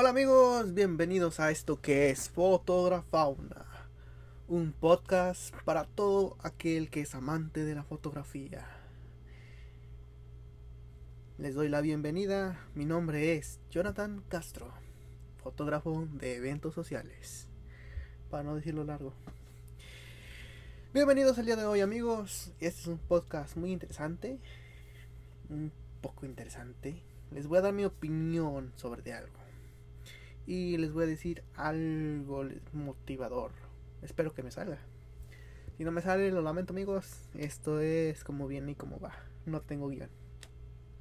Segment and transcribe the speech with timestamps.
[0.00, 3.66] Hola amigos, bienvenidos a esto que es Fotografauna,
[4.48, 8.66] un podcast para todo aquel que es amante de la fotografía.
[11.36, 14.72] Les doy la bienvenida, mi nombre es Jonathan Castro,
[15.36, 17.46] fotógrafo de eventos sociales,
[18.30, 19.12] para no decirlo largo.
[20.94, 24.38] Bienvenidos al día de hoy amigos, este es un podcast muy interesante,
[25.50, 27.02] un poco interesante.
[27.32, 29.39] Les voy a dar mi opinión sobre algo
[30.46, 33.52] y les voy a decir algo motivador.
[34.02, 34.78] Espero que me salga.
[35.76, 37.28] Si no me sale, lo lamento amigos.
[37.34, 39.14] Esto es como viene y como va.
[39.46, 40.10] No tengo guion.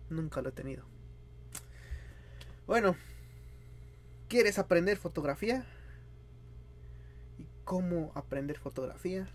[0.09, 0.85] Nunca lo he tenido.
[2.65, 2.95] Bueno,
[4.27, 5.65] ¿quieres aprender fotografía?
[7.37, 9.27] ¿Y cómo aprender fotografía?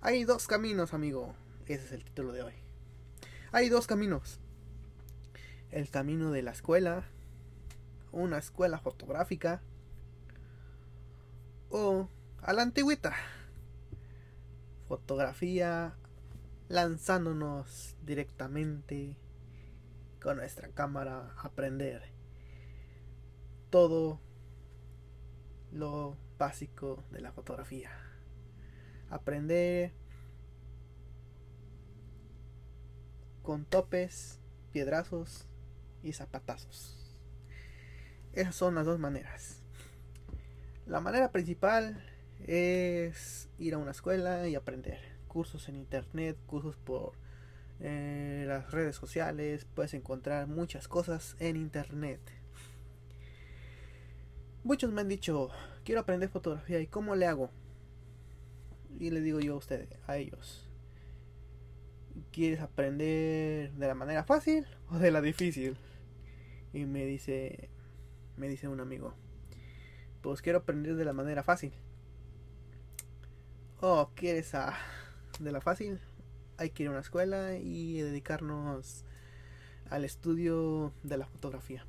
[0.00, 1.34] Hay dos caminos, amigo.
[1.66, 2.54] Ese es el título de hoy.
[3.52, 4.40] Hay dos caminos.
[5.70, 7.04] El camino de la escuela
[8.14, 9.60] una escuela fotográfica
[11.68, 12.08] o
[12.40, 13.14] a la antigüita.
[14.88, 15.96] Fotografía
[16.68, 19.16] lanzándonos directamente
[20.22, 22.02] con nuestra cámara a aprender
[23.70, 24.20] todo
[25.72, 27.90] lo básico de la fotografía.
[29.10, 29.92] Aprender
[33.42, 34.40] con topes,
[34.72, 35.46] piedrazos
[36.02, 37.03] y zapatazos.
[38.34, 39.62] Esas son las dos maneras.
[40.86, 42.04] La manera principal
[42.46, 44.98] es ir a una escuela y aprender.
[45.28, 47.12] Cursos en internet, cursos por
[47.78, 49.66] eh, las redes sociales.
[49.74, 52.20] Puedes encontrar muchas cosas en internet.
[54.64, 55.50] Muchos me han dicho,
[55.84, 57.50] quiero aprender fotografía y cómo le hago.
[58.98, 60.68] Y le digo yo a ustedes, a ellos.
[62.32, 65.76] ¿Quieres aprender de la manera fácil o de la difícil?
[66.72, 67.70] Y me dice,
[68.36, 69.14] me dice un amigo.
[70.22, 71.72] Pues quiero aprender de la manera fácil.
[73.80, 74.74] Oh, ¿quieres a
[75.40, 76.00] de la fácil?
[76.56, 79.04] Hay que ir a una escuela y dedicarnos
[79.90, 81.86] al estudio de la fotografía.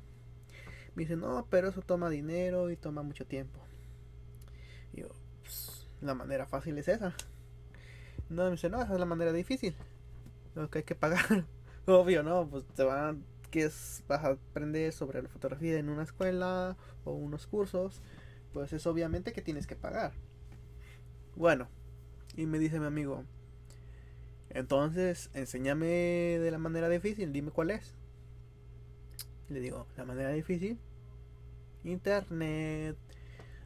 [0.94, 3.60] Me dice, no, pero eso toma dinero y toma mucho tiempo.
[4.92, 5.08] Y yo,
[5.42, 7.14] pues, la manera fácil es esa.
[8.28, 9.74] No, me dice, no, esa es la manera difícil.
[10.54, 11.46] Lo que hay que pagar.
[11.86, 12.48] Obvio, ¿no?
[12.48, 13.70] Pues te van que
[14.08, 18.02] vas a aprender sobre la fotografía en una escuela o unos cursos,
[18.52, 20.12] pues es obviamente que tienes que pagar.
[21.34, 21.68] Bueno,
[22.36, 23.24] y me dice mi amigo,
[24.50, 27.94] entonces enséñame de la manera difícil, dime cuál es.
[29.48, 30.78] Le digo, la manera difícil,
[31.84, 32.96] internet,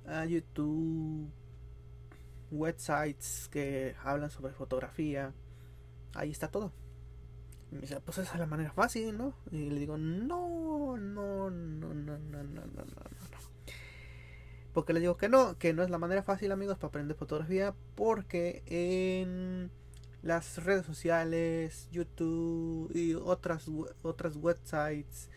[0.07, 1.31] a YouTube,
[2.51, 5.33] websites que hablan sobre fotografía,
[6.15, 6.73] ahí está todo.
[7.71, 9.35] Me dice, pues esa es la manera fácil, ¿no?
[9.53, 13.51] Y le digo, no, no, no, no, no, no, no, no, no.
[14.73, 17.75] Porque le digo que no, que no es la manera fácil, amigos, para aprender fotografía.
[17.95, 19.71] Porque en
[20.23, 23.67] las redes sociales, YouTube y otras,
[24.03, 25.29] otras websites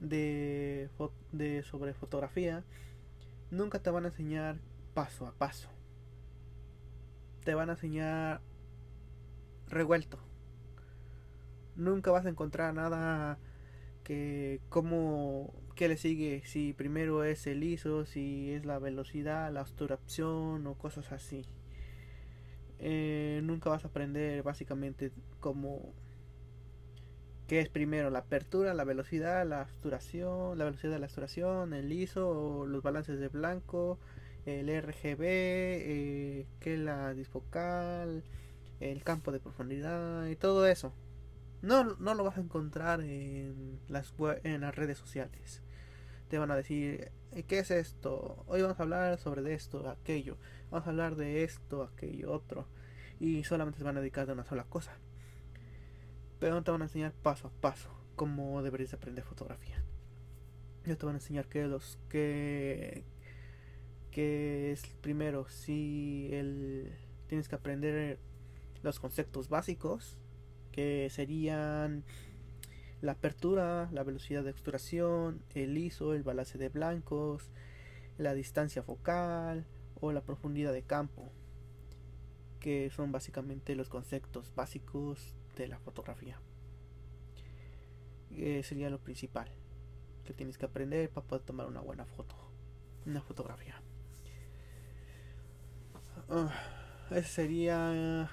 [0.00, 0.90] de,
[1.32, 2.64] de sobre fotografía,
[3.50, 4.58] nunca te van a enseñar
[4.94, 5.68] paso a paso.
[7.44, 8.40] Te van a enseñar
[9.68, 10.25] revuelto
[11.76, 13.38] nunca vas a encontrar nada
[14.04, 19.62] que como que le sigue si primero es el ISO si es la velocidad la
[19.62, 21.44] obturación o cosas así.
[22.78, 25.94] Eh, nunca vas a aprender básicamente como
[27.46, 31.90] qué es primero la apertura la velocidad la obturación la velocidad de la obturación el
[31.92, 33.98] ISO los balances de blanco
[34.44, 38.22] el RGB eh, que la disfocal
[38.80, 40.92] el campo de profundidad y todo eso
[41.62, 44.14] no, no lo vas a encontrar en las,
[44.44, 45.62] en las redes sociales.
[46.28, 48.44] Te van a decir, eh, ¿qué es esto?
[48.46, 50.36] Hoy vamos a hablar sobre esto, aquello.
[50.70, 52.66] Vamos a hablar de esto, aquello, otro.
[53.20, 54.98] Y solamente se van a dedicar a una sola cosa.
[56.38, 59.82] Pero te van a enseñar paso a paso cómo deberías aprender fotografía.
[60.84, 63.04] Yo te van a enseñar que los que
[64.16, 68.18] es primero si el tienes que aprender
[68.82, 70.16] los conceptos básicos
[70.76, 72.04] que serían
[73.00, 77.50] la apertura, la velocidad de extrusión, el ISO, el balance de blancos,
[78.18, 79.64] la distancia focal
[80.00, 81.30] o la profundidad de campo,
[82.60, 86.38] que son básicamente los conceptos básicos de la fotografía.
[88.32, 89.48] Eh, sería lo principal
[90.26, 92.36] que tienes que aprender para poder tomar una buena foto,
[93.06, 93.80] una fotografía.
[96.28, 98.28] Uh, sería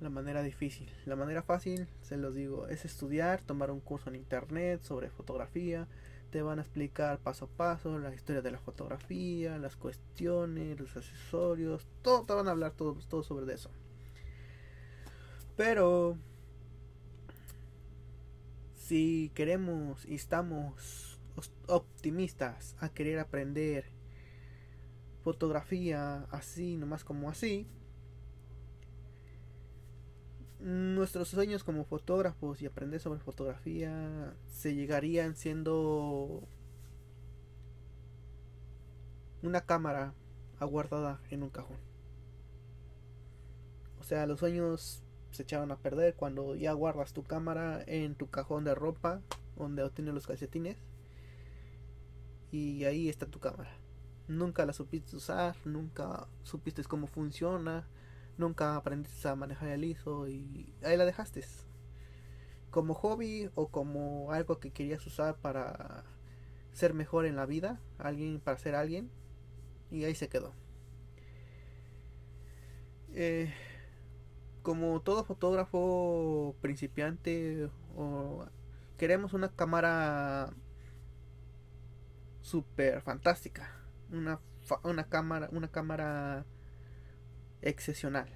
[0.00, 0.90] la manera difícil.
[1.04, 5.88] La manera fácil, se los digo, es estudiar, tomar un curso en internet sobre fotografía,
[6.30, 10.96] te van a explicar paso a paso la historia de la fotografía, las cuestiones, los
[10.96, 13.70] accesorios, todo te van a hablar todo, todo sobre eso.
[15.56, 16.18] Pero
[18.74, 21.18] si queremos y estamos
[21.66, 23.84] optimistas a querer aprender
[25.22, 27.66] fotografía así, nomás como así,
[30.66, 36.42] nuestros sueños como fotógrafos y aprender sobre fotografía se llegarían siendo
[39.44, 40.12] una cámara
[40.58, 41.76] aguardada en un cajón.
[44.00, 48.28] O sea, los sueños se echaron a perder cuando ya guardas tu cámara en tu
[48.28, 49.20] cajón de ropa
[49.54, 50.78] donde obtienes los calcetines
[52.50, 53.70] y ahí está tu cámara.
[54.26, 57.86] Nunca la supiste usar, nunca supiste cómo funciona,
[58.38, 61.44] nunca aprendiste a manejar el ISO y ahí la dejaste.
[62.70, 66.04] Como hobby o como algo que querías usar para
[66.72, 69.10] ser mejor en la vida, alguien para ser alguien,
[69.90, 70.52] y ahí se quedó.
[73.14, 73.52] Eh,
[74.62, 78.44] como todo fotógrafo principiante o
[78.98, 80.52] queremos una cámara
[82.42, 83.72] super fantástica,
[84.10, 84.40] una,
[84.82, 86.44] una cámara, una cámara
[87.62, 88.28] excepcional.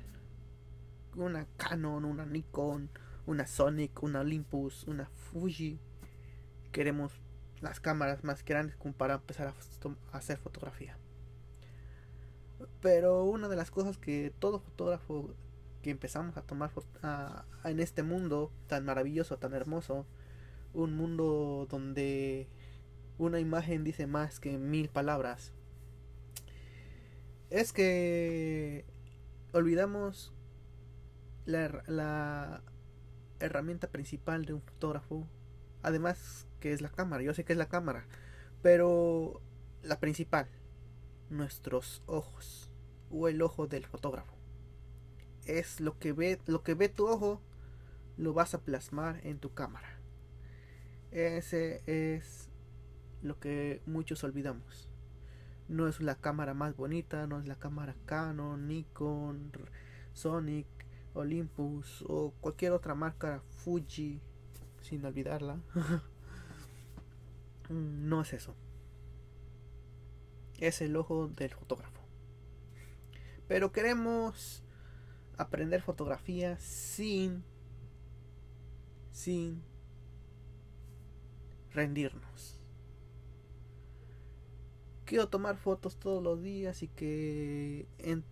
[1.17, 2.91] Una Canon, una Nikon,
[3.27, 5.79] una Sonic, una Olympus, una Fuji.
[6.73, 7.13] Queremos
[7.61, 9.49] las cámaras más grandes como para empezar
[10.13, 10.97] a hacer fotografía.
[12.81, 15.35] Pero una de las cosas que todo fotógrafo
[15.83, 16.71] que empezamos a tomar
[17.65, 20.07] en este mundo tan maravilloso, tan hermoso,
[20.75, 22.49] un mundo donde
[23.19, 25.53] una imagen dice más que mil palabras,
[27.51, 28.85] es que
[29.53, 30.33] olvidamos
[31.45, 32.63] la,
[33.39, 35.27] herramienta principal de un fotógrafo.
[35.83, 37.23] Además que es la cámara.
[37.23, 38.07] Yo sé que es la cámara.
[38.63, 39.41] Pero
[39.83, 40.49] la principal.
[41.31, 42.71] Nuestros ojos.
[43.11, 44.35] O el ojo del fotógrafo.
[45.47, 47.41] Es lo que ve, lo que ve tu ojo.
[48.17, 49.99] Lo vas a plasmar en tu cámara.
[51.11, 52.51] Ese es
[53.23, 54.90] lo que muchos olvidamos.
[55.71, 59.53] No es la cámara más bonita, no es la cámara Canon, Nikon,
[60.13, 60.67] Sonic,
[61.15, 64.21] Olympus o cualquier otra marca, Fuji,
[64.81, 65.61] sin olvidarla.
[67.69, 68.57] no es eso.
[70.59, 72.01] Es el ojo del fotógrafo.
[73.47, 74.65] Pero queremos
[75.39, 77.45] aprender fotografía sin
[79.13, 79.63] sin
[81.73, 82.60] rendirnos
[85.11, 88.23] quiero tomar fotos todos los días y que en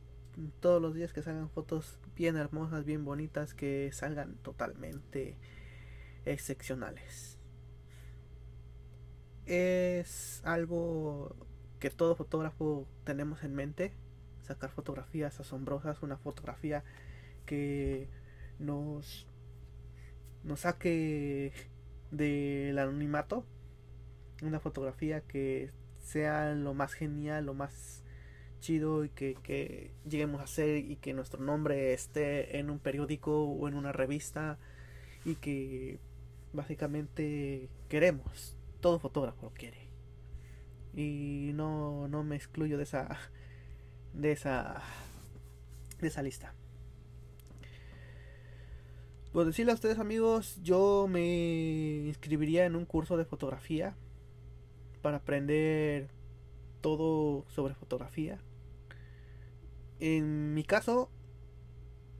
[0.60, 5.36] todos los días que salgan fotos bien hermosas, bien bonitas, que salgan totalmente
[6.24, 7.36] excepcionales.
[9.44, 11.34] Es algo
[11.80, 13.92] que todo fotógrafo tenemos en mente,
[14.42, 16.84] sacar fotografías asombrosas, una fotografía
[17.44, 18.08] que
[18.60, 19.26] nos
[20.44, 21.52] nos saque
[22.12, 23.44] del anonimato,
[24.42, 25.72] una fotografía que
[26.08, 28.02] sea lo más genial, lo más
[28.60, 33.68] chido y que, lleguemos a ser y que nuestro nombre esté en un periódico o
[33.68, 34.58] en una revista
[35.24, 35.98] y que
[36.52, 39.88] básicamente queremos, todo fotógrafo lo quiere.
[40.94, 43.18] Y no, no me excluyo de esa
[44.14, 44.82] de esa
[46.00, 46.54] de esa lista.
[49.32, 53.94] Pues decirle a ustedes amigos, yo me inscribiría en un curso de fotografía
[54.98, 56.08] para aprender
[56.80, 58.38] todo sobre fotografía.
[60.00, 61.10] En mi caso,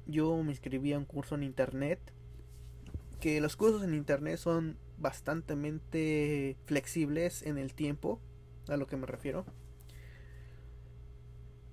[0.07, 2.01] yo me inscribí a un curso en internet.
[3.21, 8.21] Que los cursos en internet son bastante flexibles en el tiempo,
[8.69, 9.45] a lo que me refiero.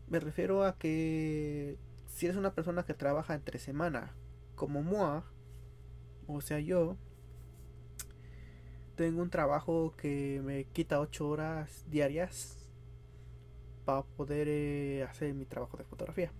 [0.08, 4.16] Me refiero a que si eres una persona que trabaja entre semana,
[4.56, 5.26] como MOA,
[6.28, 6.98] o sea yo,
[8.96, 12.58] tengo un trabajo que me quita 8 horas diarias
[13.86, 16.32] para poder eh, hacer mi trabajo de fotografía.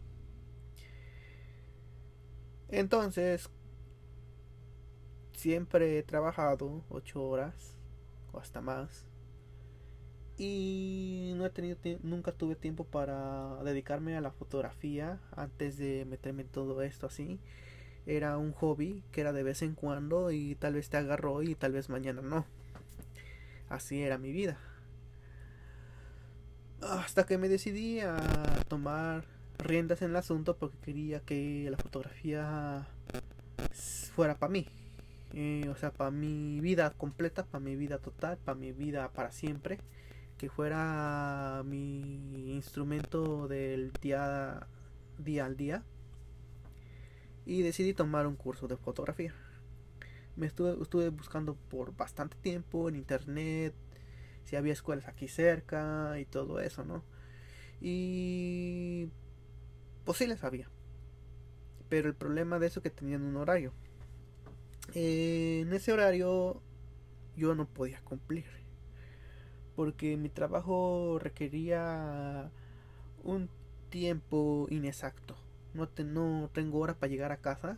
[2.70, 3.50] Entonces,
[5.34, 7.78] siempre he trabajado 8 horas
[8.32, 9.06] o hasta más.
[10.38, 16.42] Y no he tenido nunca tuve tiempo para dedicarme a la fotografía antes de meterme
[16.42, 17.40] en todo esto así
[18.06, 21.56] era un hobby que era de vez en cuando y tal vez te agarró y
[21.56, 22.46] tal vez mañana no.
[23.70, 24.58] Así era mi vida.
[26.82, 28.16] Hasta que me decidí a
[28.68, 29.26] tomar
[29.58, 32.88] riendas en el asunto porque quería que la fotografía
[34.16, 34.68] fuera para mí.
[35.34, 39.32] eh, o sea, para mi vida completa, para mi vida total, para mi vida para
[39.32, 39.80] siempre,
[40.38, 44.68] que fuera mi instrumento del día,
[45.20, 45.84] día al día.
[47.46, 49.34] Y decidí tomar un curso de fotografía.
[50.36, 53.74] Me estuve, estuve buscando por bastante tiempo en internet,
[54.46, 57.04] si había escuelas aquí cerca y todo eso, ¿no?
[57.82, 59.10] Y
[60.06, 60.70] pues sí había.
[61.90, 63.74] Pero el problema de eso es que tenían un horario.
[64.94, 66.62] en ese horario
[67.36, 68.46] yo no podía cumplir.
[69.76, 72.52] Porque mi trabajo requería
[73.24, 73.50] un
[73.90, 75.36] tiempo inexacto.
[75.76, 77.78] No, tengo hora para llegar a casa.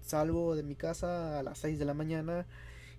[0.00, 2.46] Salgo de mi casa a las 6 de la mañana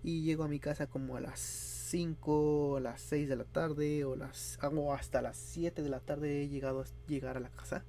[0.03, 4.05] y llego a mi casa como a las 5, a las 6 de la tarde
[4.05, 7.50] o las hago hasta las 7 de la tarde he llegado a llegar a la
[7.50, 7.84] casa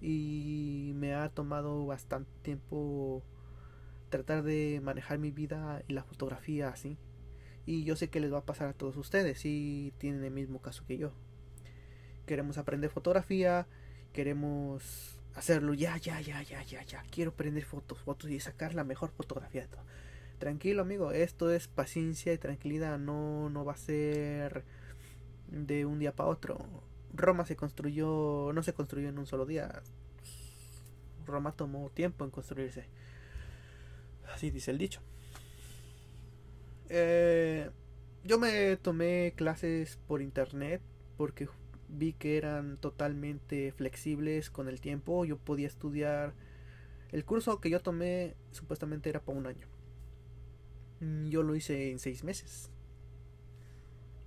[0.00, 3.22] y me ha tomado bastante tiempo
[4.08, 6.98] tratar de manejar mi vida y la fotografía así.
[7.64, 10.60] Y yo sé que les va a pasar a todos ustedes si tienen el mismo
[10.60, 11.12] caso que yo.
[12.26, 13.66] Queremos aprender fotografía,
[14.12, 17.02] queremos hacerlo ya, ya, ya, ya, ya, ya.
[17.10, 19.82] Quiero prender fotos, fotos y sacar la mejor fotografía de todo.
[20.38, 24.64] Tranquilo, amigo, esto es paciencia y tranquilidad, no no va a ser
[25.48, 26.58] de un día para otro
[27.12, 29.82] Roma se construyó, no se construyó en un solo día.
[31.26, 32.86] Roma tomó tiempo en construirse.
[34.32, 35.00] Así dice el dicho.
[36.88, 37.70] Eh,
[38.24, 40.80] yo me tomé clases por internet
[41.16, 41.48] porque
[41.90, 45.24] vi que eran totalmente flexibles con el tiempo.
[45.24, 46.34] Yo podía estudiar.
[47.12, 49.66] El curso que yo tomé supuestamente era para un año.
[51.28, 52.70] Yo lo hice en seis meses.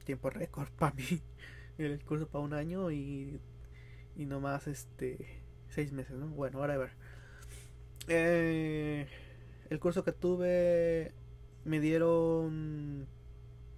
[0.06, 1.22] Tiempo récord para mí
[1.78, 3.40] el curso para un año y,
[4.16, 6.28] y nomás este seis meses, ¿no?
[6.28, 6.92] Bueno, ahora a ver.
[8.08, 9.08] Eh,
[9.70, 11.14] el curso que tuve
[11.66, 13.08] me dieron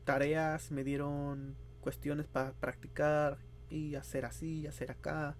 [0.03, 3.37] tareas, me dieron cuestiones para practicar
[3.69, 5.35] y hacer así, hacer acá.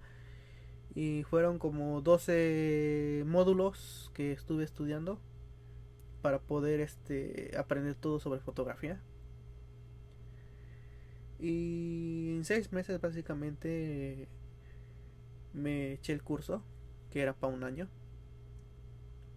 [0.93, 5.19] Y fueron como 12 módulos que estuve estudiando
[6.21, 9.01] para poder este aprender todo sobre fotografía.
[11.39, 14.27] Y en seis meses básicamente
[15.53, 16.63] me eché el curso,
[17.11, 17.87] que era para un año.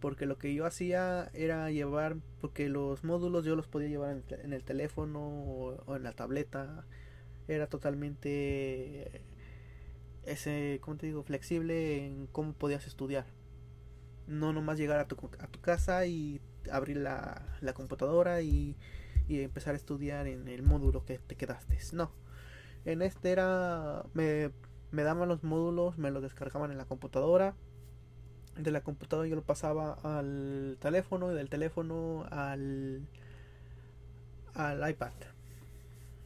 [0.00, 4.52] Porque lo que yo hacía era llevar, porque los módulos yo los podía llevar en
[4.52, 6.86] el, teléfono o, en la tableta.
[7.48, 9.22] Era totalmente
[10.24, 11.22] ese, ¿cómo te digo?
[11.22, 13.26] Flexible en cómo podías estudiar.
[14.26, 16.40] No nomás llegar a tu, a tu casa y
[16.70, 18.76] abrir la, la computadora y
[19.28, 21.78] y empezar a estudiar en el módulo que te quedaste.
[21.92, 22.10] No.
[22.84, 24.04] En este era.
[24.14, 24.50] Me,
[24.90, 27.54] me daban los módulos, me los descargaban en la computadora.
[28.56, 33.06] De la computadora yo lo pasaba al teléfono y del teléfono al,
[34.54, 35.12] al iPad.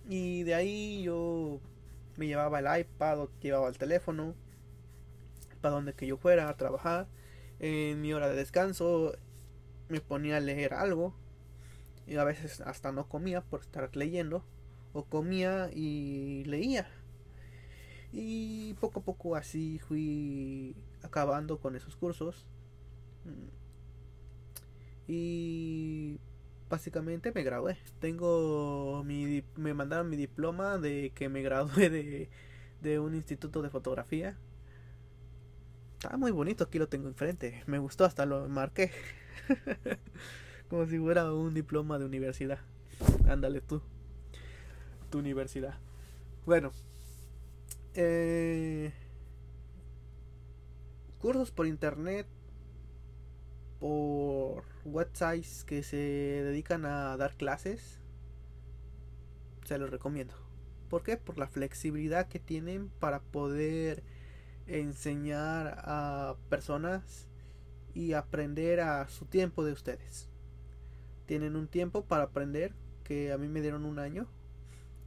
[0.09, 1.61] Y de ahí yo
[2.17, 4.35] me llevaba el iPad o llevaba el teléfono
[5.61, 7.07] para donde que yo fuera a trabajar.
[7.61, 9.15] En mi hora de descanso
[9.89, 11.15] me ponía a leer algo
[12.07, 14.45] y a veces hasta no comía por estar leyendo
[14.93, 16.89] o comía y leía.
[18.13, 22.47] Y poco a poco así fui acabando con esos cursos.
[25.09, 26.19] Y
[26.73, 32.31] básicamente me gradué tengo mi me mandaron mi diploma de que me gradué de,
[32.81, 34.37] de un instituto de fotografía
[35.95, 38.91] está muy bonito aquí lo tengo enfrente me gustó hasta lo marqué
[40.73, 42.59] Como si fuera un diploma de universidad.
[43.29, 43.83] Ándale tú.
[45.11, 45.75] Tu universidad.
[46.47, 46.73] Bueno.
[47.95, 48.91] Eh,
[51.19, 52.27] cursos por internet.
[53.81, 58.01] Por websites que se dedican a dar clases.
[59.65, 60.35] Se los recomiendo.
[60.89, 61.17] ¿Por qué?
[61.17, 64.03] Por la flexibilidad que tienen para poder
[64.67, 67.29] enseñar a personas
[67.95, 70.33] y aprender a su tiempo de ustedes
[71.27, 72.75] tienen un tiempo para aprender,
[73.05, 74.27] que a mí me dieron un año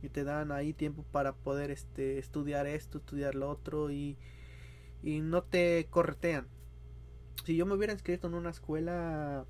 [0.01, 4.17] y te dan ahí tiempo para poder este estudiar esto, estudiar lo otro y,
[5.03, 6.48] y no te corretean.
[7.44, 9.46] Si yo me hubiera inscrito en una escuela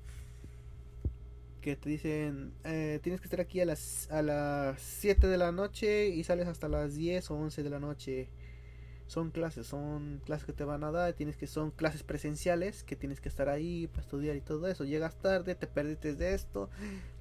[1.60, 5.50] que te dicen eh, tienes que estar aquí a las a las 7 de la
[5.50, 8.28] noche y sales hasta las 10 o 11 de la noche
[9.06, 12.96] son clases, son clases que te van a dar, tienes que son clases presenciales, que
[12.96, 14.84] tienes que estar ahí para estudiar y todo eso.
[14.84, 16.68] Llegas tarde, te perdiste de esto.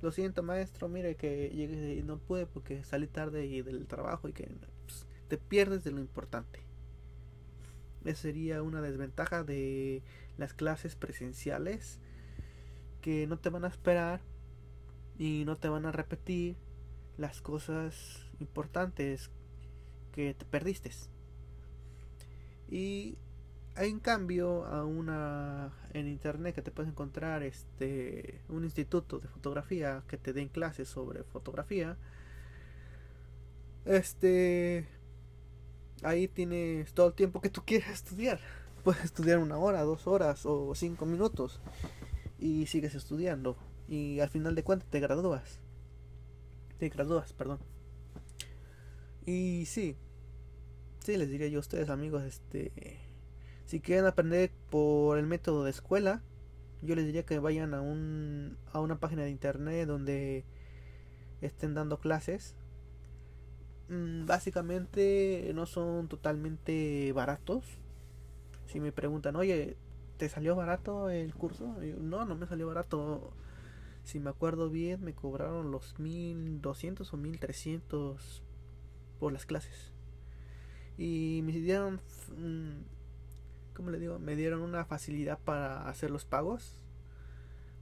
[0.02, 4.28] Lo siento, maestro, mire que llegué y no pude porque salí tarde y del trabajo
[4.28, 4.50] y que
[4.86, 6.60] pues, te pierdes de lo importante.
[8.04, 10.02] Esa sería una desventaja de
[10.38, 12.00] las clases presenciales
[13.02, 14.22] que no te van a esperar
[15.18, 16.56] y no te van a repetir
[17.18, 19.30] las cosas importantes
[20.12, 20.92] que te perdiste.
[22.68, 23.18] Y
[23.76, 30.04] en cambio a una en internet que te puedes encontrar este un instituto de fotografía
[30.08, 31.98] que te den clases sobre fotografía
[33.84, 34.88] este
[36.04, 38.40] ahí tienes todo el tiempo que tú quieras estudiar
[38.86, 41.60] puedes estudiar una hora dos horas o cinco minutos
[42.40, 43.58] y sigues estudiando
[43.90, 45.60] y al final de cuentas te gradúas
[46.78, 47.60] te gradúas perdón
[49.26, 49.98] y sí
[51.00, 53.06] sí les diría yo a ustedes amigos este
[53.66, 56.22] si quieren aprender por el método de escuela,
[56.82, 60.46] yo les diría que vayan a, un, a una página de internet donde
[61.42, 62.56] estén dando clases.
[63.90, 67.66] Mm, básicamente no son totalmente baratos.
[68.68, 69.78] Si me preguntan, oye,
[70.18, 71.76] ¿te salió barato el curso?
[72.00, 73.34] no, no me salió barato.
[74.04, 78.44] Si me acuerdo bien, me cobraron los 1200 o 1300
[79.20, 79.92] por las clases.
[80.98, 82.00] Y me dieron
[83.76, 86.82] como le digo, me dieron una facilidad para hacer los pagos.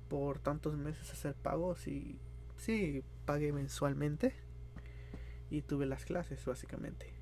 [0.10, 2.20] Por tantos meses hacer pagos y
[2.58, 4.34] sí, pagué mensualmente.
[5.50, 7.13] Y tuve las clases básicamente.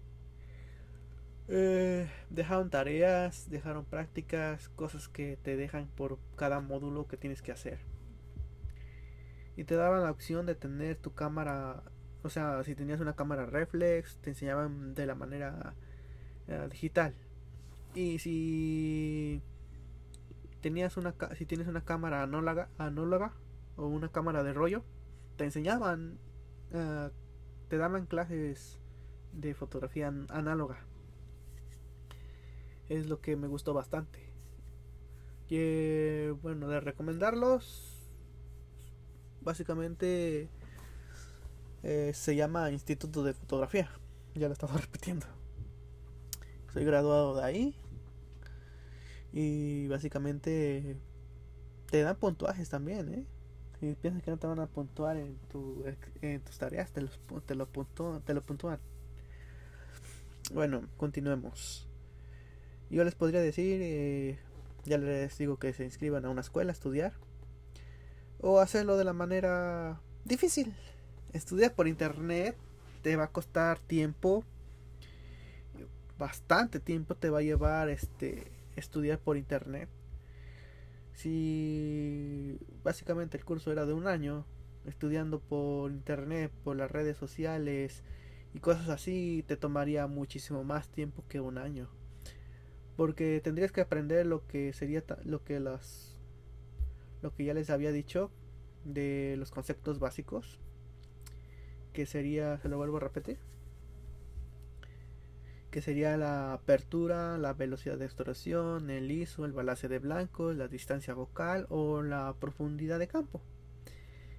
[1.48, 7.51] Eh, dejaron tareas, dejaron prácticas, cosas que te dejan por cada módulo que tienes que
[7.51, 7.80] hacer.
[9.58, 11.84] Y te daban la opción de tener tu cámara,
[12.24, 15.75] o sea, si tenías una cámara reflex, te enseñaban de la manera
[16.48, 17.14] eh, digital
[17.94, 19.42] y si
[20.62, 23.34] tenías una si tienes una cámara análoga, análoga
[23.75, 24.84] o una cámara de rollo,
[25.38, 26.20] te enseñaban
[26.72, 27.10] eh,
[27.68, 28.80] te daban clases
[29.34, 30.86] de fotografía análoga.
[32.92, 34.20] Es lo que me gustó bastante.
[35.48, 38.10] Que bueno, de recomendarlos
[39.40, 40.50] básicamente
[41.84, 43.90] eh, se llama Instituto de Fotografía.
[44.36, 45.25] Ya lo estaba repitiendo.
[46.74, 47.75] Soy graduado de ahí.
[49.32, 50.98] Y básicamente
[51.90, 53.25] te dan puntuajes también, ¿eh?
[53.80, 55.86] Si piensas que no te van a puntuar en, tu,
[56.22, 57.68] en tus tareas, te, los, te, lo
[58.25, 58.80] te lo puntúan.
[60.54, 61.88] Bueno, continuemos.
[62.92, 64.38] Yo les podría decir, eh,
[64.84, 67.14] ya les digo que se inscriban a una escuela a estudiar.
[68.42, 70.75] O hacerlo de la manera difícil.
[71.32, 72.58] Estudiar por internet
[73.01, 74.44] te va a costar tiempo,
[76.20, 79.88] bastante tiempo te va a llevar este estudiar por internet.
[81.14, 84.46] Si básicamente el curso era de un año,
[84.86, 88.04] estudiando por internet, por las redes sociales
[88.54, 92.00] y cosas así, te tomaría muchísimo más tiempo que un año.
[93.01, 96.16] Porque tendrías que aprender lo que sería lo que las
[97.24, 98.29] lo que ya les había dicho
[98.85, 100.59] de los conceptos básicos,
[101.94, 103.40] que sería, se lo vuelvo a repetir,
[105.72, 110.68] que sería la apertura, la velocidad de extrusión, el ISO, el balance de blancos, la
[110.68, 113.42] distancia vocal o la profundidad de campo,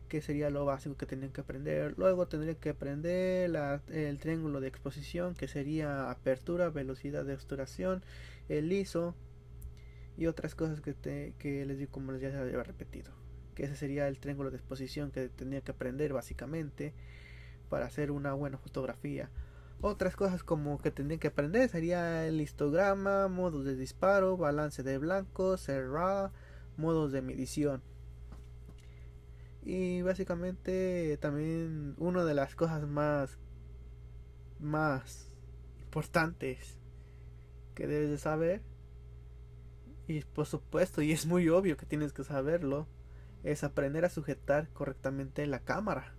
[0.09, 1.95] que sería lo básico que tendrían que aprender.
[1.97, 3.51] Luego tendrían que aprender
[3.89, 8.05] el triángulo de exposición, que sería apertura, velocidad de extrusión,
[8.59, 9.15] el ISO
[10.17, 13.13] y otras cosas que, que les digo como ya había repetido.
[13.55, 16.95] Que ese sería el triángulo de exposición que tendría que aprender básicamente
[17.69, 19.31] para hacer una buena fotografía.
[19.81, 24.99] Otras cosas como que tendrían que aprender sería el histograma, modos de disparo, balance de
[24.99, 26.33] blancos, cerrada,
[26.77, 27.83] modos de medición.
[29.65, 33.39] Y básicamente también una de las cosas más
[34.61, 35.29] más
[35.83, 36.79] importantes
[37.75, 38.63] que debes de saber.
[40.07, 42.87] Y por supuesto y es muy obvio que tienes que saberlo
[43.45, 46.15] es aprender a sujetar correctamente la cámara.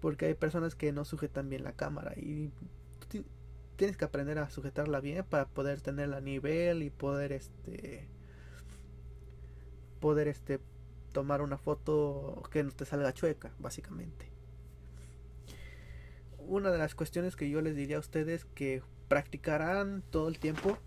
[0.00, 2.50] Porque hay personas que no sujetan bien la cámara y
[3.76, 8.08] tienes que aprender a sujetarla bien para poder tenerla a nivel y poder este
[10.00, 10.60] poder este
[11.12, 14.30] tomar una foto que no te salga chueca básicamente.
[16.38, 20.78] Una de las cuestiones que yo les diría a ustedes que practicarán todo el tiempo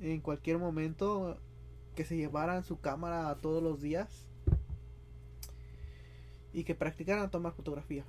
[0.00, 1.38] en cualquier momento
[1.94, 4.26] que se llevaran su cámara todos los días
[6.52, 8.04] y que practicaran tomar fotografía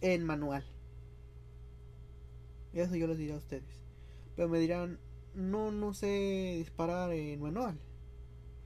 [0.00, 0.64] en manual.
[2.72, 3.80] Eso yo les diré a ustedes.
[4.34, 4.98] Pero me dirán,
[5.34, 7.78] no, no sé disparar en manual.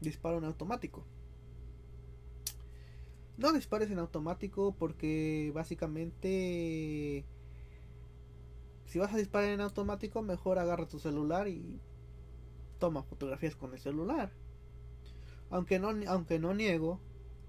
[0.00, 1.04] Disparo en automático.
[3.36, 7.24] No dispares en automático porque básicamente
[8.88, 11.78] si vas a disparar en automático mejor agarra tu celular y
[12.78, 14.32] toma fotografías con el celular.
[15.50, 16.98] Aunque no, aunque no niego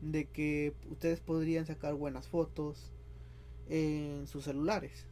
[0.02, 2.92] de que ustedes podrían sacar buenas fotos
[3.70, 5.08] en sus celulares.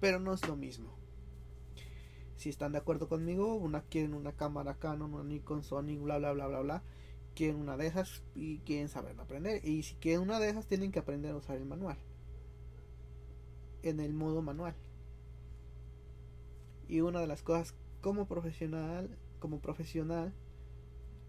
[0.00, 0.96] Pero no es lo mismo.
[2.36, 6.32] Si están de acuerdo conmigo, una quieren una cámara Canon, una Nikon, Sony, bla bla
[6.32, 6.82] bla bla bla.
[7.34, 9.62] Quieren una de esas y quieren saber aprender.
[9.62, 11.98] Y si quieren una de esas, tienen que aprender a usar el manual.
[13.88, 14.74] En el modo manual.
[16.88, 20.32] Y una de las cosas como profesional, como profesional,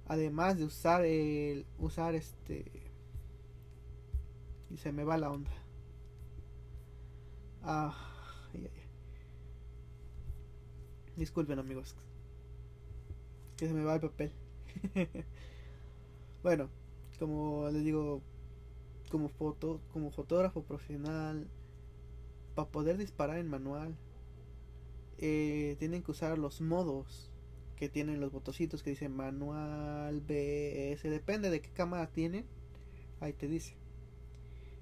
[0.08, 2.66] además de usar el usar este
[4.72, 5.52] y se me va la onda.
[7.62, 8.18] Ah,
[11.16, 11.96] Disculpen amigos.
[13.58, 14.32] Que se me va el papel.
[16.44, 16.70] bueno,
[17.18, 18.22] como les digo,
[19.10, 21.48] como foto, como fotógrafo profesional,
[22.58, 23.96] para poder disparar en manual,
[25.20, 27.32] eh, tienen que usar los modos
[27.76, 32.48] que tienen los botocitos que dicen manual, BS, depende de qué cámara tienen,
[33.20, 33.76] ahí te dice.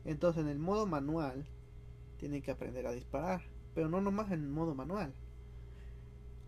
[0.05, 1.45] Entonces en el modo manual
[2.17, 3.41] tienen que aprender a disparar,
[3.73, 5.13] pero no nomás en modo manual.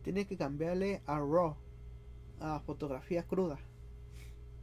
[0.04, 1.58] Tienen que cambiarle a RAW,
[2.40, 3.60] a fotografía cruda.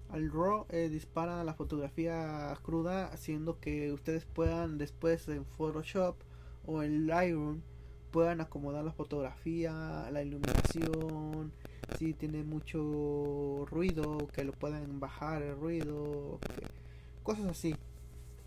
[0.08, 6.16] Al RAW eh, dispara la fotografía cruda haciendo que ustedes puedan después en Photoshop
[6.66, 7.60] o en Lightroom
[8.10, 11.52] puedan acomodar la fotografía, la iluminación,
[11.98, 16.38] si tiene mucho ruido, que lo puedan bajar el ruido,
[17.22, 17.74] cosas así.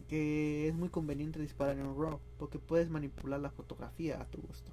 [0.07, 4.71] Que es muy conveniente disparar en RAW porque puedes manipular la fotografía a tu gusto.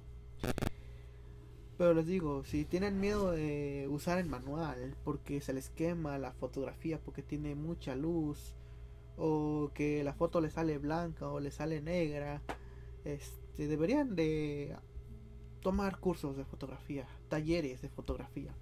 [1.77, 6.31] Pero les digo, si tienen miedo de usar el manual porque se les quema la
[6.31, 8.55] fotografía porque tiene mucha luz
[9.17, 12.41] o que la foto le sale blanca o le sale negra,
[13.05, 14.75] este, deberían de
[15.61, 18.53] tomar cursos de fotografía, talleres de fotografía.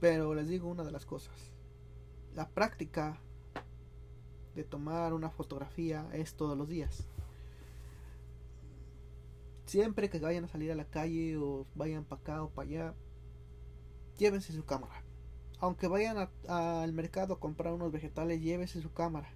[0.00, 1.34] Pero les digo una de las cosas.
[2.34, 3.20] La práctica
[4.54, 7.06] de tomar una fotografía es todos los días.
[9.66, 12.94] Siempre que vayan a salir a la calle o vayan para acá o para allá,
[14.16, 15.02] llévense su cámara.
[15.58, 19.35] Aunque vayan al mercado a comprar unos vegetales, llévense su cámara.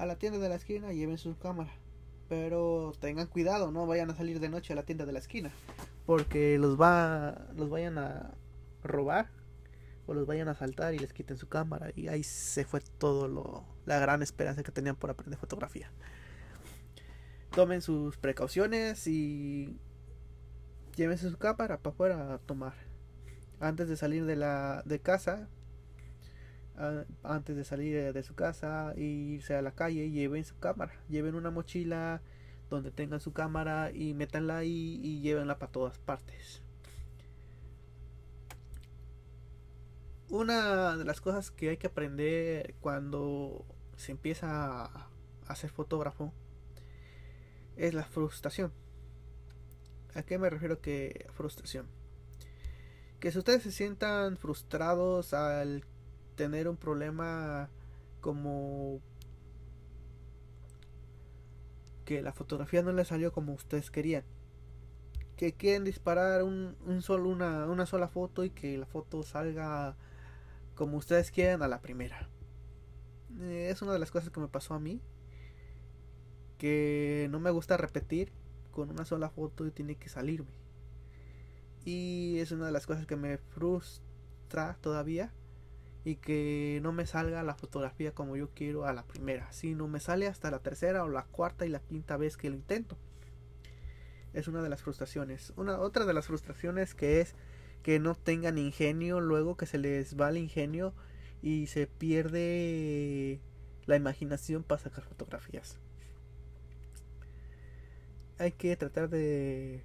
[0.00, 1.70] A la tienda de la esquina, llévense su cámara.
[2.26, 5.52] Pero tengan cuidado, no vayan a salir de noche a la tienda de la esquina.
[6.06, 7.48] Porque los va.
[7.54, 8.32] los vayan a
[8.82, 9.28] robar.
[10.06, 11.92] O los vayan a asaltar y les quiten su cámara.
[11.94, 13.66] Y ahí se fue todo lo.
[13.84, 15.92] la gran esperanza que tenían por aprender fotografía.
[17.50, 19.78] Tomen sus precauciones y
[20.96, 22.72] llévense su cámara para afuera a tomar.
[23.60, 25.50] Antes de salir de la de casa,
[27.22, 31.34] antes de salir de su casa e irse a la calle, lleven su cámara, lleven
[31.34, 32.22] una mochila
[32.70, 36.62] donde tengan su cámara y métanla ahí y llévenla para todas partes.
[40.28, 43.66] Una de las cosas que hay que aprender cuando
[43.96, 46.32] se empieza a ser fotógrafo
[47.76, 48.72] es la frustración.
[50.14, 51.86] ¿A qué me refiero que frustración?
[53.18, 55.84] Que si ustedes se sientan frustrados al
[56.40, 57.68] tener un problema
[58.22, 59.02] como
[62.06, 64.24] que la fotografía no les salió como ustedes querían.
[65.36, 69.98] Que quieren disparar un, solo, una, una sola foto y que la foto salga
[70.76, 72.30] como ustedes quieran a la primera.
[73.38, 75.02] Eh, es una de las cosas que me pasó a mí.
[76.56, 78.32] Que no me gusta repetir
[78.70, 80.54] con una sola foto y tiene que salirme.
[81.84, 85.34] Y es una de las cosas que me frustra todavía
[86.04, 90.00] y que no me salga la fotografía como yo quiero a la primera, sino me
[90.00, 92.96] sale hasta la tercera o la cuarta y la quinta vez que lo intento.
[94.32, 95.52] Es una de las frustraciones.
[95.56, 97.34] Una otra de las frustraciones que es
[97.82, 100.94] que no tengan ingenio, luego que se les va el ingenio
[101.42, 103.40] y se pierde
[103.86, 105.78] la imaginación para sacar fotografías.
[108.38, 109.82] Hay que tratar de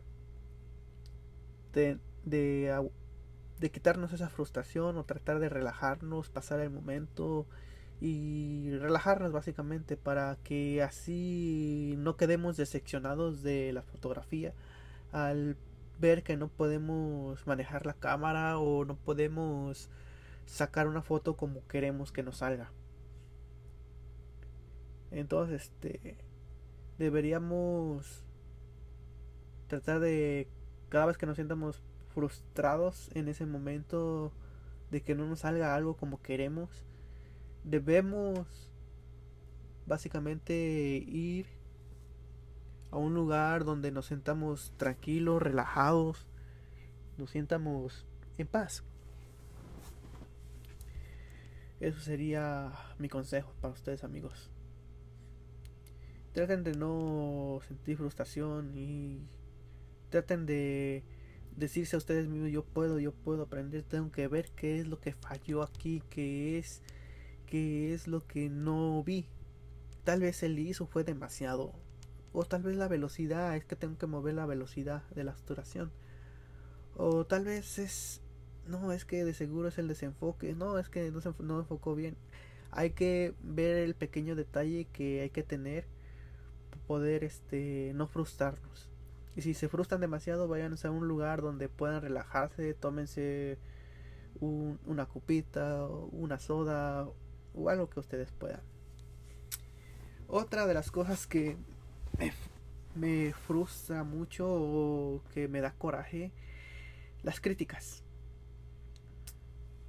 [1.74, 2.72] de, de
[3.60, 7.46] de quitarnos esa frustración o tratar de relajarnos, pasar el momento
[8.02, 14.54] y relajarnos básicamente para que así no quedemos decepcionados de la fotografía
[15.12, 15.56] al
[16.00, 19.90] ver que no podemos manejar la cámara o no podemos
[20.46, 22.72] sacar una foto como queremos que nos salga.
[25.12, 26.18] Entonces, este
[26.98, 28.24] deberíamos
[29.68, 30.48] tratar de
[30.90, 31.82] cada vez que nos sientamos
[32.16, 34.32] frustrados en ese momento
[34.90, 36.70] de que no nos salga algo como queremos,
[37.66, 38.48] debemos
[39.86, 40.56] básicamente
[41.06, 41.46] ir
[42.92, 46.26] a un lugar donde nos sentamos tranquilos, relajados,
[47.18, 48.06] nos sientamos
[48.38, 48.84] en paz.
[51.82, 54.50] Eso sería mi consejo para ustedes amigos.
[56.32, 59.28] Traten de no sentir frustración y
[60.10, 61.04] traten de
[61.56, 65.00] decirse a ustedes mismos yo puedo, yo puedo aprender, tengo que ver qué es lo
[65.00, 66.82] que falló aquí, qué es
[67.46, 69.28] qué es lo que no vi.
[70.04, 71.74] Tal vez el ISO fue demasiado
[72.34, 75.92] o tal vez la velocidad, es que tengo que mover la velocidad de la saturación.
[76.96, 78.22] O tal vez es
[78.68, 81.96] no, es que de seguro es el desenfoque, no, es que no se no enfocó
[81.96, 82.18] bien.
[82.72, 85.86] Hay que ver el pequeño detalle que hay que tener
[86.88, 88.90] poder este no frustrarnos.
[89.36, 93.58] Y si se frustran demasiado, vayan a un lugar donde puedan relajarse, tómense
[94.40, 97.08] una copita, una soda
[97.54, 98.62] o algo que ustedes puedan.
[100.28, 101.58] Otra de las cosas que
[102.96, 106.32] me, frustra mucho o que me da coraje,
[107.24, 108.04] las críticas.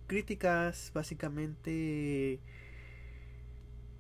[0.06, 2.40] Críticas básicamente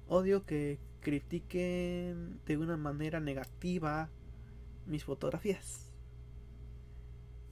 [0.08, 4.10] odio que critiquen de una manera negativa
[4.86, 5.90] mis fotografías.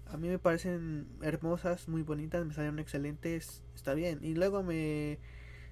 [0.06, 4.20] A mí me parecen hermosas, muy bonitas, me salen excelentes, está bien.
[4.22, 5.18] Y luego me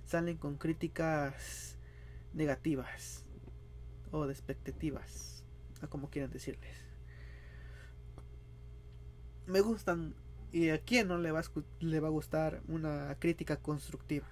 [0.04, 1.78] salen con críticas
[2.34, 3.24] negativas
[4.10, 5.44] o despectivas,
[5.80, 6.76] a como quieran decirles.
[9.46, 10.14] Me gustan
[10.52, 11.44] y a quién no le va a,
[11.80, 14.26] le va a gustar una crítica constructiva.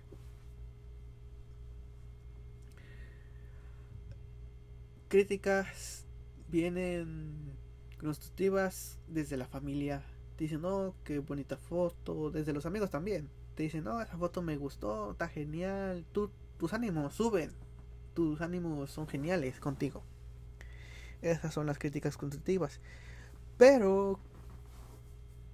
[5.09, 6.07] Críticas
[6.51, 7.53] vienen
[8.01, 10.03] constructivas desde la familia.
[10.37, 12.31] Te dicen, no, qué bonita foto.
[12.31, 13.29] Desde los amigos también.
[13.55, 16.05] Te dicen, no, esa foto me gustó, está genial.
[16.13, 17.53] tus ánimos suben.
[18.15, 20.03] Tus ánimos son geniales contigo.
[21.23, 22.81] Esas son las críticas constructivas.
[23.57, 24.19] Pero,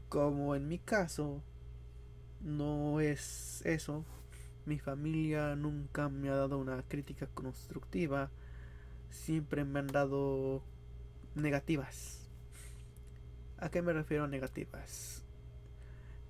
[0.08, 1.42] como en mi caso,
[2.40, 4.04] no es eso.
[4.64, 8.30] Mi familia nunca me ha dado una crítica constructiva.
[9.10, 10.62] Siempre me han dado
[11.36, 12.28] negativas.
[13.58, 15.24] ¿A qué me refiero negativas?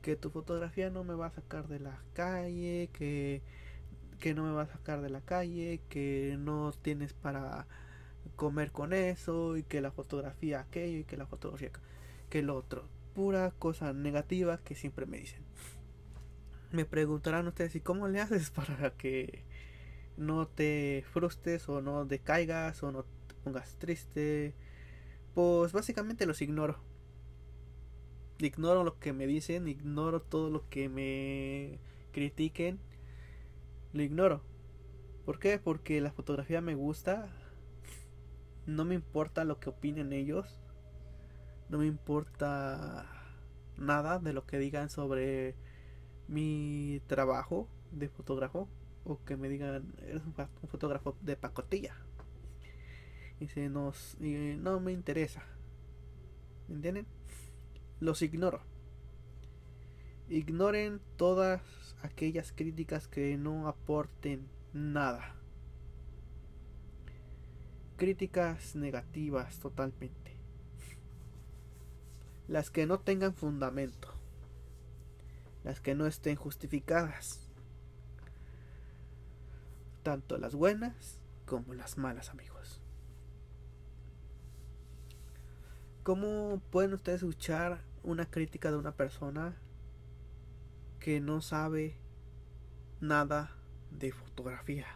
[0.03, 3.43] Que tu fotografía no me va a sacar de la calle, que,
[4.21, 7.67] que no me va a sacar de la calle, que no tienes para
[8.37, 11.71] comer con eso y que la fotografía aquello y que la fotografía
[12.29, 12.89] que lo otro.
[13.15, 15.43] Pura cosa negativa que siempre me dicen.
[16.73, 19.45] Me preguntarán ustedes, ¿y cómo le haces para que
[20.17, 24.55] no te frustres o no decaigas o no te pongas triste?
[25.37, 26.79] Pues básicamente los ignoro.
[28.39, 31.79] Ignoro lo que me dicen, ignoro todo lo que me
[32.11, 32.81] critiquen.
[33.93, 34.41] Lo ignoro.
[35.27, 35.59] ¿Por qué?
[35.59, 37.29] Porque la fotografía me gusta.
[38.65, 40.59] No me importa lo que opinen ellos.
[41.69, 43.05] No me importa
[43.77, 45.55] nada de lo que digan sobre
[46.29, 48.71] mi trabajo de fotógrafo.
[49.05, 52.06] O que me digan, eres un fotógrafo de pacotilla
[53.45, 55.45] se nos no me interesa.
[56.69, 57.07] ¿me entienden?
[58.01, 58.61] los ignoro.
[60.29, 61.63] Ignoren todas
[62.03, 65.37] aquellas críticas que no aporten nada.
[67.97, 70.37] Críticas negativas totalmente.
[72.49, 74.13] Las que no tengan fundamento.
[75.65, 77.49] Las que no estén justificadas.
[80.03, 82.81] Tanto las buenas como las malas amigos
[86.07, 89.57] ¿Cómo pueden ustedes escuchar una crítica de una persona
[91.01, 91.97] que no sabe
[93.01, 93.57] nada
[93.91, 94.87] de fotografía?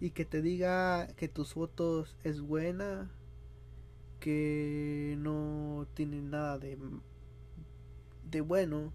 [0.00, 3.08] Y que te diga que tus fotos es buena,
[4.18, 6.76] que no tiene nada de,
[8.24, 8.92] de bueno,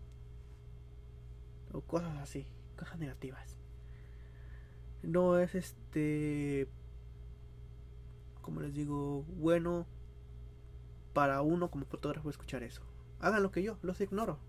[1.72, 3.56] o cosas así, cosas negativas.
[5.02, 6.68] No es este
[8.44, 9.88] como les digo, bueno
[11.14, 12.82] para uno como fotógrafo escuchar eso.
[13.20, 14.40] Hagan lo que yo, los ignoro.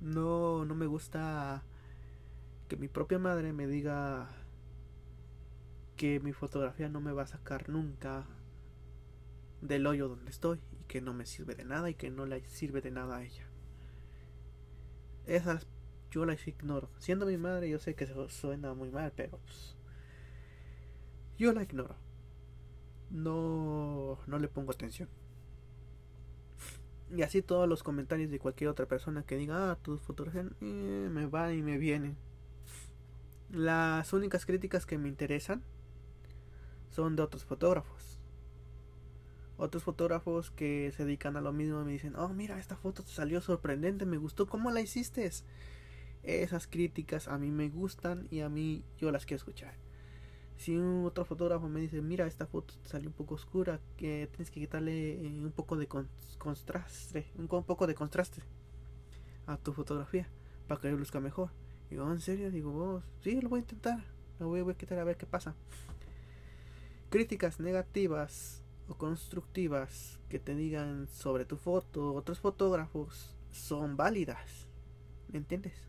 [0.00, 1.64] No, no me gusta
[2.68, 4.28] que mi propia madre me diga
[5.96, 8.26] que mi fotografía no me va a sacar nunca
[9.60, 12.48] del hoyo donde estoy y que no me sirve de nada y que no le
[12.48, 13.46] sirve de nada a ella.
[15.26, 15.66] Esas
[16.10, 16.90] yo las ignoro.
[16.98, 19.76] Siendo mi madre, yo sé que suena muy mal, pero pues,
[21.38, 21.96] yo la ignoro
[23.10, 25.08] no, no le pongo atención.
[27.14, 31.08] Y así todos los comentarios de cualquier otra persona que diga, ah, tus fotografías eh,
[31.10, 32.16] me van y me vienen.
[33.50, 35.62] Las únicas críticas que me interesan
[36.90, 38.20] son de otros fotógrafos.
[39.56, 43.10] Otros fotógrafos que se dedican a lo mismo me dicen, oh, mira, esta foto te
[43.10, 45.28] salió sorprendente, me gustó, ¿cómo la hiciste?
[46.22, 49.74] Esas críticas a mí me gustan y a mí yo las quiero escuchar.
[50.60, 54.50] Si un otro fotógrafo me dice, mira, esta foto salió un poco oscura, que tienes
[54.50, 58.42] que quitarle eh, un poco de contraste, un poco de contraste
[59.46, 60.28] a tu fotografía
[60.68, 61.48] para que luzca mejor.
[61.88, 62.50] Digo, ¿en serio?
[62.50, 64.04] Digo, vos, sí, lo voy a intentar.
[64.38, 65.54] Lo voy, a quitar a ver qué pasa.
[67.08, 74.68] Críticas negativas o constructivas que te digan sobre tu foto, otros fotógrafos, son válidas.
[75.28, 75.88] ¿Me entiendes?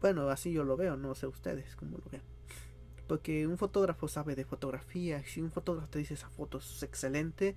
[0.00, 2.31] Bueno, así yo lo veo, no sé ustedes cómo lo vean.
[3.12, 5.22] Porque un fotógrafo sabe de fotografía.
[5.26, 7.54] Si un fotógrafo te dice esa foto es excelente,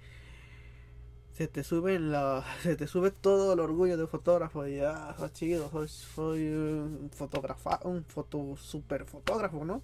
[1.32, 5.72] se te sube la, se te sube todo el orgullo de fotógrafo y ah, chido,
[5.72, 9.82] soy, soy un fotógrafo, un foto super fotógrafo, ¿no?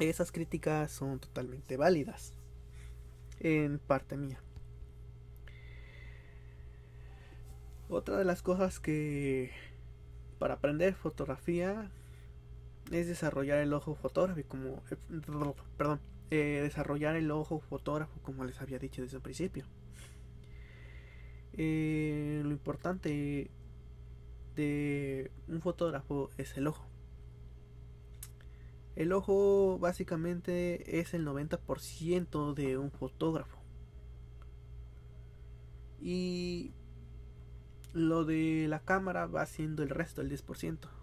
[0.00, 2.32] Esas críticas son totalmente válidas
[3.38, 4.40] en parte mía.
[7.88, 9.52] Otra de las cosas que
[10.40, 11.92] para aprender fotografía
[12.90, 14.96] es desarrollar el ojo fotográfico como eh,
[15.76, 19.66] perdón eh, desarrollar el ojo fotógrafo como les había dicho desde el principio.
[21.52, 23.50] Eh, lo importante
[24.56, 26.86] de un fotógrafo es el ojo.
[28.96, 33.58] El ojo básicamente es el 90% de un fotógrafo.
[36.00, 36.72] Y
[37.92, 40.93] lo de la cámara va siendo el resto, el 10%.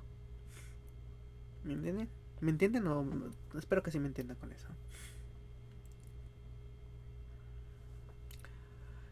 [1.63, 2.09] ¿Me entienden?
[2.39, 3.05] ¿Me entienden o
[3.57, 4.69] espero que sí me entiendan con eso?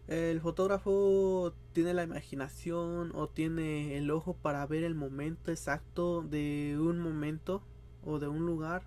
[0.08, 6.78] El fotógrafo tiene la imaginación o tiene el ojo para ver el momento exacto de
[6.80, 7.62] un momento
[8.04, 8.82] o de un lugar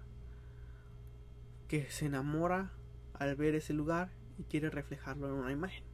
[1.68, 2.72] que se enamora
[3.14, 5.91] al ver ese lugar y quiere reflejarlo en una imagen.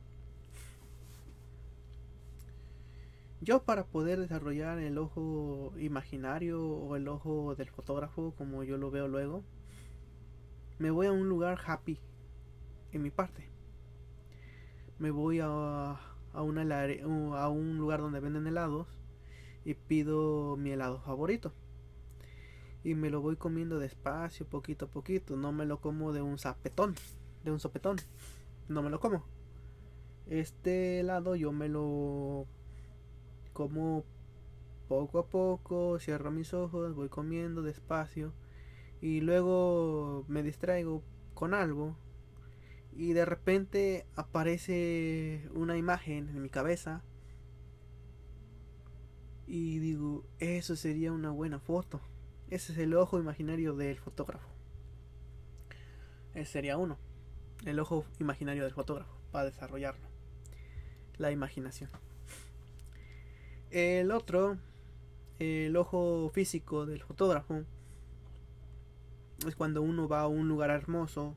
[3.40, 8.90] Yo para poder desarrollar el ojo imaginario o el ojo del fotógrafo como yo lo
[8.90, 9.44] veo luego,
[10.78, 12.00] me voy a un lugar happy
[12.92, 13.48] en mi parte.
[14.98, 16.00] Me voy a,
[16.32, 18.88] a, un lugar donde venden helados
[19.64, 21.52] y pido mi helado favorito.
[22.82, 25.36] Y me lo voy comiendo despacio, poquito a poquito.
[25.36, 26.96] No me lo como de un zapetón,
[27.44, 27.98] de un sopetón.
[28.68, 29.24] No me lo como.
[30.26, 32.46] Este helado yo me lo
[33.58, 34.04] como
[34.86, 38.32] poco a poco, cierro mis ojos, voy comiendo despacio
[39.00, 41.02] y luego me distraigo
[41.34, 41.96] con algo
[42.92, 47.02] y de repente aparece una imagen en mi cabeza
[49.48, 52.00] y digo, eso sería una buena foto.
[52.50, 54.50] Ese es el ojo imaginario del fotógrafo.
[56.32, 56.96] Ese sería uno.
[57.64, 60.06] El ojo imaginario del fotógrafo para desarrollarlo.
[61.16, 61.90] La imaginación.
[63.70, 64.56] El otro,
[65.38, 67.64] el ojo físico del fotógrafo,
[69.46, 71.36] es cuando uno va a un lugar hermoso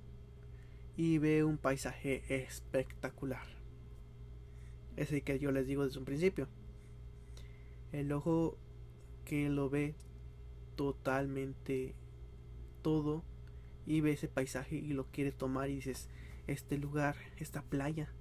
[0.96, 3.46] y ve un paisaje espectacular.
[4.96, 6.48] Es el que yo les digo desde un principio.
[7.92, 8.58] El ojo
[9.26, 9.96] que lo ve
[10.78, 11.96] totalmente
[12.82, 13.24] todo
[13.86, 16.08] y ve ese paisaje y lo quiere tomar y dices,
[16.48, 18.14] este lugar, esta playa,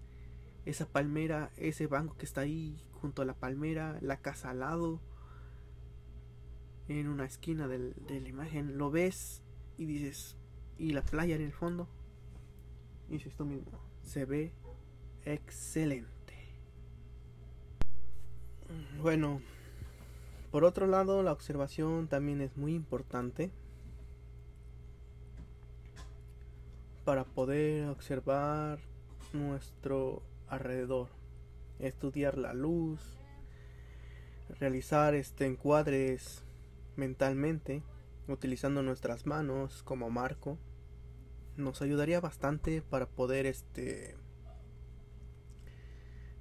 [0.70, 5.00] esa palmera, ese banco que está ahí junto a la palmera, la casa al lado,
[6.88, 9.42] en una esquina de la imagen, lo ves
[9.76, 10.36] y dices,
[10.78, 11.88] y la playa en el fondo,
[13.08, 14.52] y dices tú mismo, se ve
[15.24, 16.34] excelente.
[19.00, 19.40] Bueno,
[20.50, 23.50] por otro lado, la observación también es muy importante
[27.04, 28.78] para poder observar
[29.32, 31.08] nuestro alrededor,
[31.78, 33.00] estudiar la luz,
[34.58, 36.44] realizar este encuadres
[36.96, 37.82] mentalmente
[38.28, 40.58] utilizando nuestras manos como marco
[41.56, 44.16] nos ayudaría bastante para poder este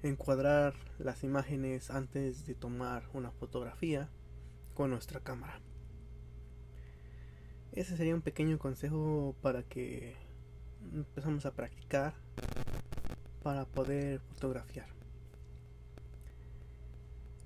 [0.01, 4.09] encuadrar las imágenes antes de tomar una fotografía
[4.73, 5.59] con nuestra cámara.
[7.73, 10.15] Ese sería un pequeño consejo para que
[10.93, 12.13] empezamos a practicar
[13.43, 14.87] para poder fotografiar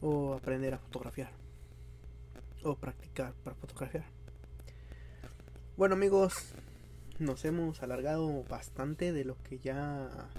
[0.02, 1.32] o aprender a fotografiar
[2.64, 4.06] o practicar para fotografiar.
[5.76, 6.54] Bueno amigos,
[7.20, 10.30] nos hemos alargado bastante de lo que ya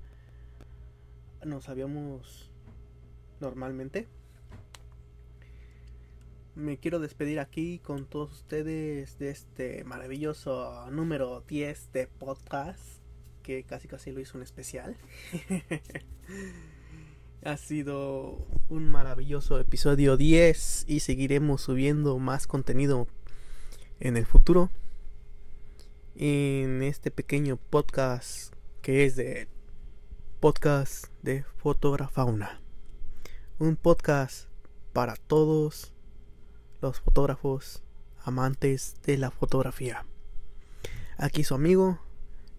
[1.44, 2.50] nos habíamos
[3.40, 4.08] normalmente.
[6.54, 13.03] Me quiero despedir aquí con todos ustedes de este maravilloso número 10 de podcast
[13.44, 14.96] que casi casi lo hizo un especial.
[17.46, 23.06] Ha sido un maravilloso episodio 10 y seguiremos subiendo más contenido
[24.00, 24.70] en el futuro.
[26.14, 29.46] En este pequeño podcast que es de
[30.40, 32.62] podcast de fotografauna.
[33.58, 34.48] Un podcast
[34.94, 35.92] para todos
[36.80, 37.82] los fotógrafos
[38.22, 40.06] amantes de la fotografía.
[41.18, 42.03] Aquí su amigo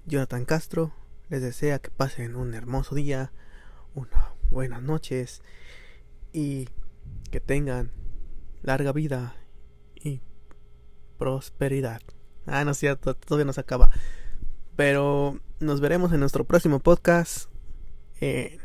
[0.05, 0.93] Jonathan Castro
[1.29, 3.31] les desea que pasen un hermoso día,
[3.95, 5.41] unas buenas noches
[6.31, 6.69] y
[7.31, 7.91] que tengan
[8.61, 9.35] larga vida
[9.95, 10.21] y
[11.17, 12.01] prosperidad.
[12.45, 13.89] Ah, no es cierto, todavía no se acaba.
[14.75, 17.49] Pero nos veremos en nuestro próximo podcast
[18.19, 18.59] en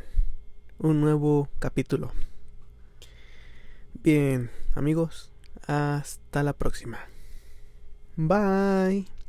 [0.78, 2.12] un nuevo capítulo.
[3.94, 5.32] Bien, amigos,
[5.66, 6.98] hasta la próxima.
[8.16, 9.19] Bye.